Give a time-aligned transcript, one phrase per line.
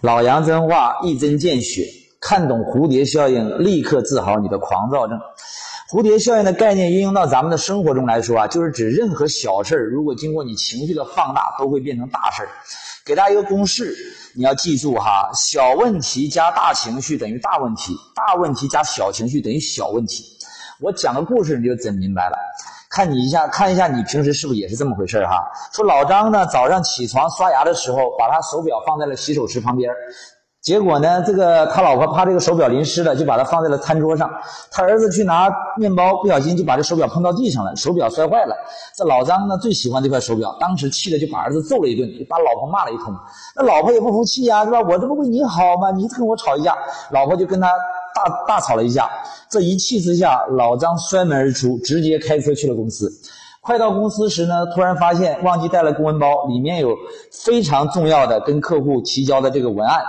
[0.00, 1.86] 老杨真话一针见血，
[2.20, 5.20] 看懂蝴蝶效应，立刻治好你的狂躁症。
[5.90, 12.48] 蝴蝶效应的概念运用到咱们的生活中来说啊，就是指任何小事儿，如果经过你情绪的放大，都会变成大事儿。
[13.04, 13.94] 给大家一个公式，
[14.34, 20.24] 你要记住哈：小问题加大情绪等于大问题，大问题加小情绪等于小问题。
[20.80, 22.38] 我讲个故事，你就整明白了。
[22.90, 25.48] 看你一下，看一下你平时是不是也是这么回事哈？
[25.72, 29.92] 说老张呢，早上起床刷牙的时候，把他手表放在了洗手池旁边，
[30.60, 34.28] 结果呢，这个他老婆怕这个手表淋湿了，就把它放在了餐桌上。
[34.72, 38.56] 他儿子去拿面包，不小心就把这手表碰到地上了，手表摔坏了。
[38.96, 43.14] 这老张呢，最喜欢这块手表，当时气的就把儿子揍了一顿，把老婆骂了一通。
[43.54, 44.80] 那老婆也不服气呀，是吧？
[44.80, 45.92] 我这不为你好吗？
[45.92, 46.76] 你跟我吵一架，
[47.12, 47.72] 老婆就跟他。
[48.24, 49.10] 大大吵了一架，
[49.50, 53.10] 这一气之下，老张摔门而出，直接开车去了公司。
[53.62, 56.96] 快到公司时呢，突然发现忘记带了公文包，里面有
[57.44, 60.00] 非常重要的跟客户提交的这个文案。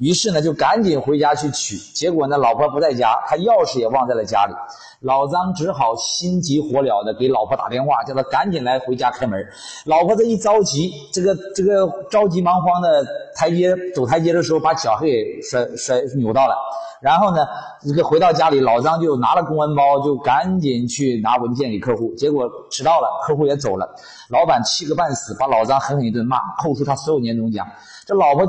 [0.00, 1.76] 于是呢，就赶紧回家去取。
[1.76, 4.54] 结果呢，老婆不在家，他钥匙也忘在了家里。
[5.00, 9.38] 老张只好心急火燎的给老婆打电话，叫他赶紧来回家开门。
[9.84, 13.04] 老婆这一着急，这个这个着急忙慌的
[13.36, 16.56] 台阶走台阶的时候，把脚给摔摔扭到了。
[17.04, 17.46] 然后呢，
[17.82, 22.14] 这个回到家里，老张就拿了公文包，就赶紧去拿文件给客户。
[22.14, 23.86] 结果迟到了，客户也走了，
[24.30, 27.68] 老板气个半死，把老张狠狠一顿骂，扣除他所有年终奖。
[28.06, 28.46] 这老婆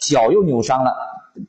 [0.00, 0.94] 脚又扭伤了，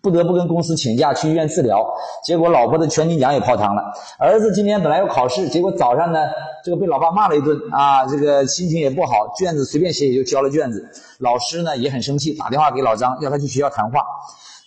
[0.02, 1.86] 不得不跟公司请假去医院治疗。
[2.24, 3.84] 结果老婆的全勤奖也泡汤了。
[4.20, 6.20] 儿子今天本来要考试，结果早上呢，
[6.64, 10.90] 这个被老爸骂了一顿啊，这个心情也不好，卷子随便写也就交了卷子。
[11.20, 14.02] 老师呢也很生气，打电话给老张，要他去学校谈话。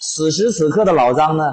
[0.00, 1.44] 此时此刻的老张呢，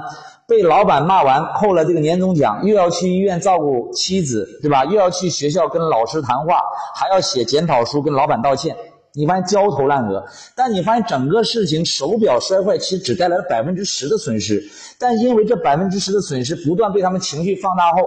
[0.47, 4.85] 被老板骂完，扣了这个年终奖，又要去医院照顾妻子，对吧？
[4.85, 6.61] 又要去学校跟老师谈话，
[6.95, 8.75] 还要写检讨书跟老板道歉。
[9.13, 10.23] 你发现焦头烂额，
[10.55, 14.64] 但你发现整个事情手表摔坏，其实只带来了百分之十的损失，
[14.99, 18.02] 但因为这百分之十的损失不断被他们情绪放大后，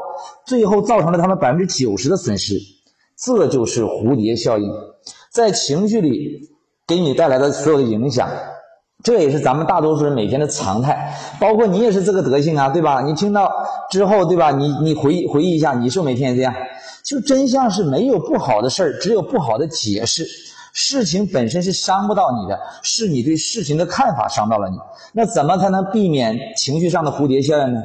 [0.47, 2.55] 最后造成了他们百分之九十的损失。
[3.17, 4.71] 这就是蝴蝶效应，
[5.33, 6.49] 在情绪里
[6.87, 8.29] 给你带来的所有的影响。
[9.03, 13.01] 这也是咱们大多数人每天的常态，包括你也是这个德性啊，对吧？
[13.01, 13.51] 你听到
[13.91, 14.51] 之后，对吧？
[14.51, 16.55] 你你回忆回忆一下，你是不是每天也这样？
[17.03, 20.27] 就真相是没有不好的事儿，只有不好的解释。
[20.73, 24.77] 事情本身是伤不到你的，是你对事情的看法伤到了你。
[25.13, 27.83] 那怎么才能避免情绪上的蝴蝶效应呢？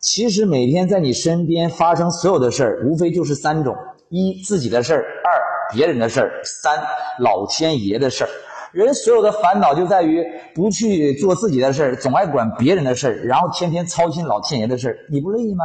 [0.00, 3.74] 其实每天在你身边发生所有的事儿，无非就是三种：
[4.08, 6.80] 一自己的事儿，二别人的事儿，三
[7.18, 8.30] 老天爷的事儿。
[8.72, 10.24] 人所有的烦恼就在于
[10.54, 15.64] 不去做自己的事儿，总爱管别人的事儿，然后天天操心老天爷的事儿，你不累吗？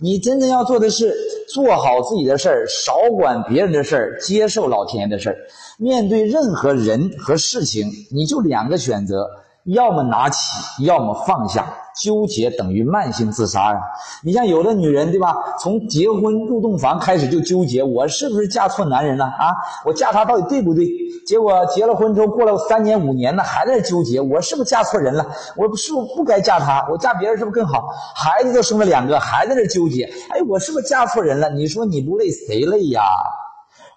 [0.00, 1.14] 你真正要做的是
[1.48, 5.36] 做好自己的事儿，少管别人的事儿，接受老天爷的事儿。
[5.78, 9.28] 面对任何人和事情，你就两个选择：
[9.72, 10.38] 要么拿起，
[10.84, 11.66] 要么放下。
[12.00, 13.80] 纠结等于慢性自杀呀！
[14.22, 15.34] 你像有的女人，对吧？
[15.60, 19.50] 从结婚入洞房开始就纠结，我是不是嫁错男人了啊？
[19.84, 20.86] 我嫁他到底对不对？
[21.26, 25.26] 结果结了婚之后，过了三年五年呢，还在纠结，我是不是嫁错人了？
[25.56, 26.86] 我是不是不该嫁他？
[26.88, 27.88] 我嫁别人是不是更好？
[28.14, 30.04] 孩子都生了两个，还在那纠结。
[30.30, 31.50] 哎，我是不是嫁错人了？
[31.50, 33.02] 你说你不累谁累呀？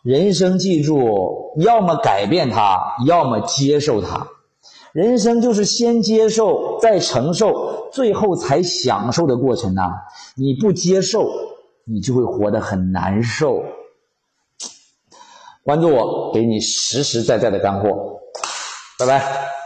[0.01, 4.25] 人生记住，要么改变他，要么接受他。
[4.93, 9.83] 人生就是先接受，再承受，最后才享受的过程呐！
[10.35, 11.29] 你不接受，
[11.85, 13.63] 你就会活得很难受。
[15.63, 18.19] 关注我，给你实实在在的干货。
[18.99, 19.60] 拜拜。